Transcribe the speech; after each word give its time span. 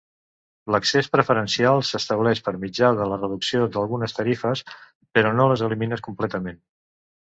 L'accés 0.75 1.09
preferencial 1.15 1.81
s'estableix 1.89 2.41
per 2.47 2.53
mitjà 2.63 2.89
de 3.01 3.07
la 3.11 3.19
reducció 3.21 3.69
d'algunes 3.75 4.17
tarifes, 4.21 4.65
però 5.19 5.35
no 5.41 5.47
les 5.53 5.65
elimina 5.69 6.01
completament. 6.09 6.59